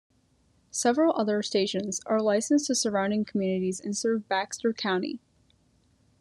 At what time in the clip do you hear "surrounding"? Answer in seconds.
2.73-3.23